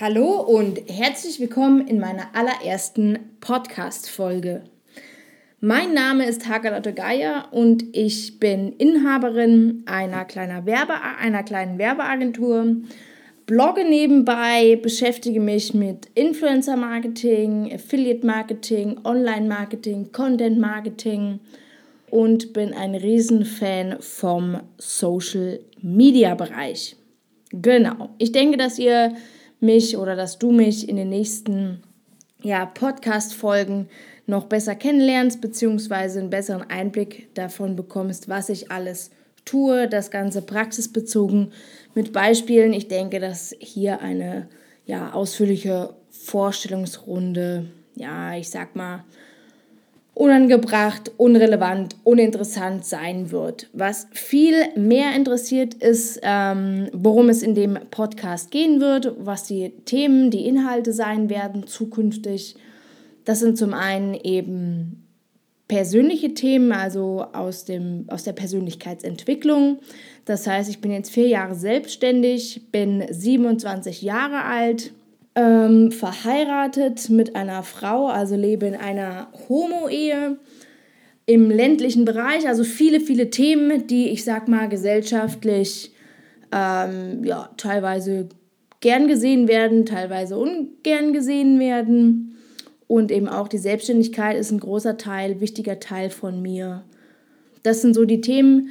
Hallo 0.00 0.40
und 0.40 0.80
herzlich 0.88 1.38
willkommen 1.38 1.86
in 1.86 2.00
meiner 2.00 2.34
allerersten 2.34 3.16
Podcast-Folge. 3.38 4.64
Mein 5.60 5.94
Name 5.94 6.26
ist 6.26 6.48
Hagalotte 6.48 6.92
Geier 6.92 7.46
und 7.52 7.84
ich 7.92 8.40
bin 8.40 8.72
Inhaberin 8.72 9.84
einer, 9.86 10.24
kleiner 10.24 10.66
Werbe 10.66 10.94
einer 11.20 11.44
kleinen 11.44 11.78
Werbeagentur, 11.78 12.74
blogge 13.46 13.88
nebenbei, 13.88 14.80
beschäftige 14.82 15.38
mich 15.38 15.74
mit 15.74 16.08
Influencer-Marketing, 16.16 17.72
Affiliate-Marketing, 17.72 18.98
Online-Marketing, 19.04 20.10
Content-Marketing 20.10 21.38
und 22.10 22.52
bin 22.52 22.74
ein 22.74 22.96
Riesenfan 22.96 23.98
vom 24.00 24.58
Social-Media-Bereich. 24.76 26.96
Genau, 27.50 28.08
ich 28.18 28.32
denke, 28.32 28.56
dass 28.56 28.80
ihr 28.80 29.14
mich 29.60 29.96
oder 29.96 30.16
dass 30.16 30.38
du 30.38 30.52
mich 30.52 30.88
in 30.88 30.96
den 30.96 31.08
nächsten 31.08 31.82
ja, 32.42 32.66
Podcast-Folgen 32.66 33.88
noch 34.26 34.46
besser 34.46 34.74
kennenlernst, 34.74 35.40
beziehungsweise 35.40 36.20
einen 36.20 36.30
besseren 36.30 36.62
Einblick 36.70 37.34
davon 37.34 37.76
bekommst, 37.76 38.28
was 38.28 38.48
ich 38.48 38.70
alles 38.70 39.10
tue, 39.44 39.88
das 39.88 40.10
Ganze 40.10 40.42
praxisbezogen 40.42 41.52
mit 41.94 42.12
Beispielen. 42.12 42.72
Ich 42.72 42.88
denke, 42.88 43.20
dass 43.20 43.54
hier 43.58 44.00
eine 44.00 44.48
ja, 44.86 45.12
ausführliche 45.12 45.94
Vorstellungsrunde, 46.10 47.66
ja, 47.94 48.36
ich 48.36 48.50
sag 48.50 48.76
mal, 48.76 49.04
unangebracht, 50.14 51.10
unrelevant, 51.16 51.96
uninteressant 52.04 52.84
sein 52.84 53.32
wird. 53.32 53.68
Was 53.72 54.06
viel 54.12 54.54
mehr 54.76 55.14
interessiert 55.14 55.74
ist, 55.74 56.20
ähm, 56.22 56.88
worum 56.92 57.28
es 57.28 57.42
in 57.42 57.54
dem 57.54 57.78
Podcast 57.90 58.50
gehen 58.50 58.80
wird, 58.80 59.12
was 59.18 59.44
die 59.44 59.70
Themen, 59.84 60.30
die 60.30 60.46
Inhalte 60.46 60.92
sein 60.92 61.28
werden 61.30 61.66
zukünftig. 61.66 62.54
Das 63.24 63.40
sind 63.40 63.58
zum 63.58 63.74
einen 63.74 64.14
eben 64.14 65.04
persönliche 65.66 66.34
Themen, 66.34 66.72
also 66.72 67.24
aus, 67.32 67.64
dem, 67.64 68.04
aus 68.08 68.22
der 68.22 68.34
Persönlichkeitsentwicklung. 68.34 69.78
Das 70.24 70.46
heißt, 70.46 70.70
ich 70.70 70.80
bin 70.80 70.92
jetzt 70.92 71.10
vier 71.10 71.26
Jahre 71.26 71.54
selbstständig, 71.54 72.70
bin 72.70 73.04
27 73.10 74.02
Jahre 74.02 74.44
alt, 74.44 74.92
ähm, 75.34 75.90
verheiratet 75.90 77.10
mit 77.10 77.36
einer 77.36 77.62
Frau, 77.62 78.06
also 78.06 78.36
lebe 78.36 78.66
in 78.66 78.76
einer 78.76 79.28
Homo-Ehe 79.48 80.38
im 81.26 81.50
ländlichen 81.50 82.04
Bereich, 82.04 82.46
also 82.46 82.64
viele, 82.64 83.00
viele 83.00 83.30
Themen, 83.30 83.86
die 83.86 84.10
ich 84.10 84.24
sag 84.24 84.46
mal 84.46 84.68
gesellschaftlich 84.68 85.92
ähm, 86.52 87.24
ja, 87.24 87.50
teilweise 87.56 88.28
gern 88.80 89.08
gesehen 89.08 89.48
werden, 89.48 89.86
teilweise 89.86 90.36
ungern 90.36 91.12
gesehen 91.12 91.58
werden. 91.58 92.36
Und 92.86 93.10
eben 93.10 93.28
auch 93.28 93.48
die 93.48 93.58
Selbstständigkeit 93.58 94.36
ist 94.36 94.52
ein 94.52 94.60
großer 94.60 94.98
Teil, 94.98 95.40
wichtiger 95.40 95.80
Teil 95.80 96.10
von 96.10 96.42
mir. 96.42 96.84
Das 97.62 97.80
sind 97.80 97.94
so 97.94 98.04
die 98.04 98.20
Themen, 98.20 98.68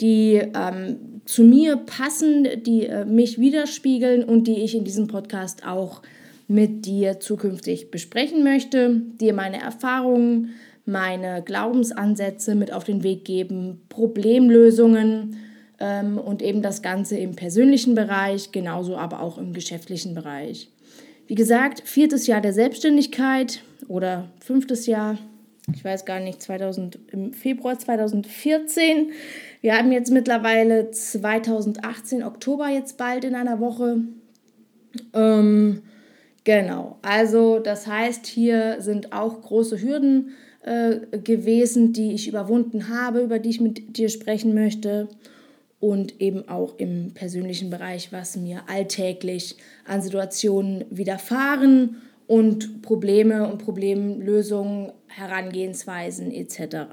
die 0.00 0.42
ähm, 0.54 1.11
zu 1.24 1.44
mir 1.44 1.76
passen, 1.76 2.46
die 2.64 2.86
äh, 2.86 3.04
mich 3.04 3.38
widerspiegeln 3.38 4.24
und 4.24 4.46
die 4.46 4.62
ich 4.62 4.74
in 4.74 4.84
diesem 4.84 5.06
Podcast 5.06 5.66
auch 5.66 6.02
mit 6.48 6.84
dir 6.84 7.20
zukünftig 7.20 7.90
besprechen 7.90 8.42
möchte, 8.42 9.02
dir 9.20 9.32
meine 9.32 9.60
Erfahrungen, 9.60 10.50
meine 10.84 11.42
Glaubensansätze 11.42 12.54
mit 12.54 12.72
auf 12.72 12.84
den 12.84 13.02
Weg 13.02 13.24
geben, 13.24 13.80
Problemlösungen 13.88 15.36
ähm, 15.78 16.18
und 16.18 16.42
eben 16.42 16.62
das 16.62 16.82
Ganze 16.82 17.16
im 17.16 17.36
persönlichen 17.36 17.94
Bereich, 17.94 18.52
genauso 18.52 18.96
aber 18.96 19.20
auch 19.20 19.38
im 19.38 19.52
geschäftlichen 19.52 20.14
Bereich. 20.14 20.68
Wie 21.26 21.34
gesagt, 21.34 21.82
viertes 21.84 22.26
Jahr 22.26 22.40
der 22.40 22.52
Selbstständigkeit 22.52 23.62
oder 23.88 24.28
fünftes 24.40 24.86
Jahr, 24.86 25.18
ich 25.72 25.84
weiß 25.84 26.04
gar 26.04 26.20
nicht, 26.20 26.42
2000, 26.42 26.98
im 27.12 27.32
Februar 27.32 27.78
2014 27.78 29.12
wir 29.62 29.78
haben 29.78 29.92
jetzt 29.92 30.10
mittlerweile 30.10 30.90
2018, 30.90 32.24
Oktober 32.24 32.68
jetzt 32.68 32.98
bald 32.98 33.24
in 33.24 33.36
einer 33.36 33.60
Woche. 33.60 33.98
Ähm, 35.14 35.82
genau, 36.42 36.98
also 37.00 37.60
das 37.60 37.86
heißt, 37.86 38.26
hier 38.26 38.80
sind 38.80 39.12
auch 39.12 39.40
große 39.40 39.80
Hürden 39.80 40.32
äh, 40.62 41.18
gewesen, 41.18 41.92
die 41.92 42.12
ich 42.12 42.28
überwunden 42.28 42.88
habe, 42.88 43.20
über 43.20 43.38
die 43.38 43.50
ich 43.50 43.60
mit 43.60 43.96
dir 43.96 44.08
sprechen 44.08 44.52
möchte. 44.52 45.08
Und 45.78 46.20
eben 46.20 46.48
auch 46.48 46.78
im 46.78 47.12
persönlichen 47.12 47.70
Bereich, 47.70 48.12
was 48.12 48.36
mir 48.36 48.62
alltäglich 48.68 49.56
an 49.84 50.00
Situationen 50.00 50.84
widerfahren 50.90 52.02
und 52.28 52.82
Probleme 52.82 53.50
und 53.50 53.58
Problemlösungen, 53.58 54.92
Herangehensweisen 55.08 56.30
etc. 56.30 56.86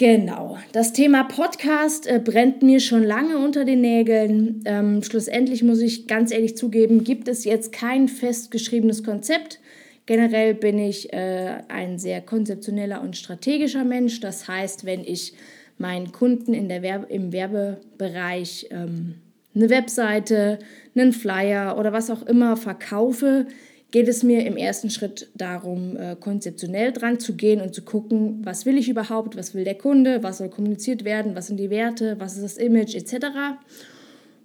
Genau, 0.00 0.56
das 0.72 0.94
Thema 0.94 1.24
Podcast 1.24 2.06
äh, 2.06 2.22
brennt 2.24 2.62
mir 2.62 2.80
schon 2.80 3.02
lange 3.04 3.36
unter 3.36 3.66
den 3.66 3.82
Nägeln. 3.82 4.62
Ähm, 4.64 5.02
schlussendlich 5.02 5.62
muss 5.62 5.82
ich 5.82 6.06
ganz 6.06 6.32
ehrlich 6.32 6.56
zugeben, 6.56 7.04
gibt 7.04 7.28
es 7.28 7.44
jetzt 7.44 7.70
kein 7.70 8.08
festgeschriebenes 8.08 9.04
Konzept. 9.04 9.60
Generell 10.06 10.54
bin 10.54 10.78
ich 10.78 11.12
äh, 11.12 11.58
ein 11.68 11.98
sehr 11.98 12.22
konzeptioneller 12.22 13.02
und 13.02 13.14
strategischer 13.14 13.84
Mensch. 13.84 14.20
Das 14.20 14.48
heißt, 14.48 14.86
wenn 14.86 15.04
ich 15.04 15.34
meinen 15.76 16.12
Kunden 16.12 16.54
in 16.54 16.70
der 16.70 16.80
Werbe, 16.80 17.12
im 17.12 17.30
Werbebereich 17.34 18.68
ähm, 18.70 19.16
eine 19.54 19.68
Webseite, 19.68 20.60
einen 20.94 21.12
Flyer 21.12 21.76
oder 21.76 21.92
was 21.92 22.08
auch 22.08 22.22
immer 22.22 22.56
verkaufe, 22.56 23.48
geht 23.90 24.08
es 24.08 24.22
mir 24.22 24.46
im 24.46 24.56
ersten 24.56 24.90
Schritt 24.90 25.28
darum, 25.34 25.96
äh, 25.96 26.16
konzeptionell 26.18 26.92
dran 26.92 27.18
zu 27.18 27.34
gehen 27.34 27.60
und 27.60 27.74
zu 27.74 27.82
gucken, 27.82 28.40
was 28.44 28.66
will 28.66 28.78
ich 28.78 28.88
überhaupt, 28.88 29.36
was 29.36 29.54
will 29.54 29.64
der 29.64 29.76
Kunde, 29.76 30.22
was 30.22 30.38
soll 30.38 30.48
kommuniziert 30.48 31.04
werden, 31.04 31.34
was 31.34 31.48
sind 31.48 31.56
die 31.56 31.70
Werte, 31.70 32.16
was 32.18 32.36
ist 32.36 32.44
das 32.44 32.56
Image 32.56 32.94
etc. 32.94 33.26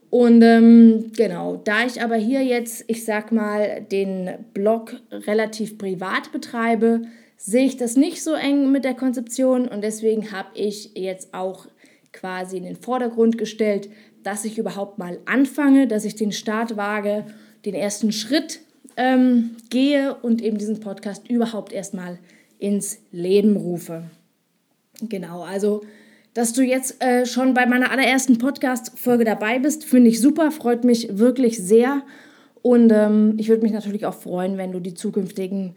Und 0.10 0.42
ähm, 0.42 1.12
genau, 1.16 1.58
da 1.58 1.86
ich 1.86 2.02
aber 2.02 2.16
hier 2.16 2.44
jetzt, 2.44 2.86
ich 2.88 3.06
sag 3.06 3.32
mal, 3.32 3.86
den 3.92 4.30
Blog 4.54 4.96
relativ 5.12 5.78
privat 5.78 6.32
betreibe, 6.32 7.02
sehe 7.38 7.66
ich 7.66 7.78
das 7.78 7.98
nicht 7.98 8.24
so 8.24 8.34
eng 8.34 8.72
mit 8.72 8.86
der 8.86 8.94
Konzeption 8.94 9.68
und 9.68 9.84
deswegen 9.84 10.32
habe 10.32 10.50
ich 10.56 10.92
jetzt 10.96 11.34
auch 11.34 11.68
quasi 12.14 12.58
in 12.58 12.64
den 12.64 12.78
Vordergrund 12.78 13.38
gestellt, 13.38 13.90
dass 14.24 14.46
ich 14.46 14.58
überhaupt 14.58 14.98
mal 14.98 15.20
anfange, 15.26 15.86
dass 15.88 16.06
ich 16.06 16.16
den 16.16 16.32
Start 16.32 16.78
wage, 16.78 17.26
den 17.66 17.76
ersten 17.76 18.12
Schritt 18.12 18.62
ähm, 18.98 19.56
gehe 19.70 20.16
und 20.16 20.42
eben 20.42 20.58
diesen 20.58 20.80
Podcast 20.80 21.30
überhaupt 21.30 21.74
erstmal 21.74 22.20
ins 22.60 23.00
Leben 23.12 23.56
rufe. 23.58 24.04
Genau, 25.02 25.44
also 25.44 25.82
dass 26.34 26.52
du 26.52 26.64
jetzt 26.64 27.02
äh, 27.02 27.26
schon 27.26 27.54
bei 27.54 27.66
meiner 27.66 27.92
allerersten 27.92 28.38
Podcast-Folge 28.38 29.24
dabei 29.24 29.60
bist, 29.60 29.86
finde 29.86 30.10
ich 30.10 30.20
super, 30.20 30.52
freut 30.52 30.84
mich 30.84 31.18
wirklich 31.18 31.58
sehr. 31.58 32.02
Und 32.62 32.92
ähm, 32.92 33.36
ich 33.38 33.48
würde 33.48 33.64
mich 33.64 33.72
natürlich 33.72 34.06
auch 34.06 34.16
freuen, 34.16 34.58
wenn 34.58 34.74
du 34.74 34.80
die 34.80 34.94
zukünftigen 34.94 35.76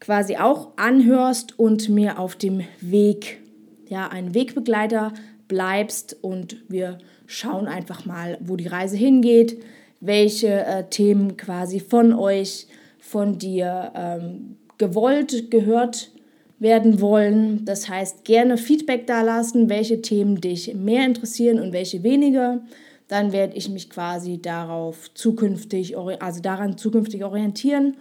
quasi 0.00 0.36
auch 0.36 0.76
anhörst 0.76 1.58
und 1.58 1.88
mir 1.88 2.18
auf 2.18 2.36
dem 2.36 2.60
Weg, 2.80 3.40
ja, 3.88 4.08
ein 4.08 4.34
Wegbegleiter 4.34 5.14
bleibst 5.48 6.16
und 6.20 6.62
wir 6.68 6.98
schauen 7.26 7.66
einfach 7.66 8.04
mal, 8.04 8.36
wo 8.42 8.56
die 8.56 8.66
Reise 8.66 8.96
hingeht 8.96 9.62
welche 10.04 10.64
äh, 10.64 10.84
Themen 10.88 11.36
quasi 11.36 11.80
von 11.80 12.12
euch, 12.12 12.66
von 12.98 13.38
dir 13.38 13.92
ähm, 13.94 14.56
gewollt, 14.78 15.50
gehört 15.50 16.10
werden 16.58 17.00
wollen. 17.00 17.64
Das 17.64 17.88
heißt, 17.88 18.24
gerne 18.24 18.56
Feedback 18.56 19.06
da 19.06 19.22
lassen, 19.22 19.68
welche 19.68 20.02
Themen 20.02 20.40
dich 20.40 20.74
mehr 20.74 21.04
interessieren 21.04 21.60
und 21.60 21.72
welche 21.72 22.02
weniger. 22.02 22.60
Dann 23.08 23.32
werde 23.32 23.56
ich 23.56 23.68
mich 23.68 23.90
quasi 23.90 24.40
darauf 24.40 25.12
zukünftig, 25.14 25.96
also 25.96 26.40
daran 26.40 26.78
zukünftig 26.78 27.24
orientieren 27.24 27.96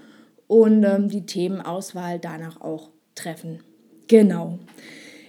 und 0.48 0.84
ähm, 0.84 1.10
die 1.10 1.26
Themenauswahl 1.26 2.20
danach 2.20 2.62
auch 2.62 2.90
treffen. 3.16 3.60
Genau. 4.08 4.60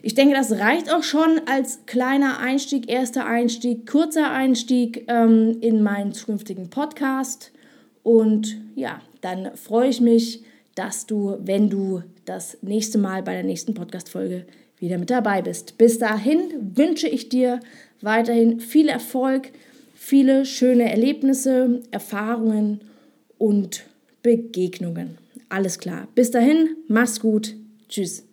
Ich 0.07 0.15
denke, 0.15 0.35
das 0.35 0.53
reicht 0.53 0.93
auch 0.93 1.03
schon 1.03 1.41
als 1.47 1.87
kleiner 1.87 2.39
Einstieg, 2.39 2.91
erster 2.91 3.25
Einstieg, 3.25 3.91
kurzer 3.91 4.31
Einstieg 4.31 5.07
ähm, 5.09 5.57
in 5.63 5.83
meinen 5.83 6.13
zukünftigen 6.13 6.69
Podcast. 6.69 7.53
Und 8.03 8.59
ja, 8.75 9.01
dann 9.23 9.57
freue 9.57 9.89
ich 9.89 10.03
mich, 10.03 10.43
dass 10.75 11.07
du, 11.07 11.39
wenn 11.41 11.71
du 11.71 12.03
das 12.27 12.59
nächste 12.61 12.99
Mal 12.99 13.23
bei 13.23 13.33
der 13.33 13.45
nächsten 13.45 13.73
Podcast-Folge 13.73 14.45
wieder 14.79 14.99
mit 14.99 15.09
dabei 15.09 15.41
bist. 15.41 15.79
Bis 15.79 15.99
dahin 15.99 16.39
wünsche 16.75 17.09
ich 17.09 17.31
dir 17.31 17.61
weiterhin 18.03 18.61
viel 18.61 18.91
Erfolg, 18.91 19.53
viele 19.95 20.45
schöne 20.45 20.91
Erlebnisse, 20.91 21.81
Erfahrungen 21.93 22.83
und 23.39 23.85
Begegnungen. 24.23 25.17
Alles 25.49 25.79
klar. 25.79 26.09
Bis 26.15 26.31
dahin, 26.31 26.77
mach's 26.89 27.21
gut. 27.21 27.55
Tschüss. 27.89 28.25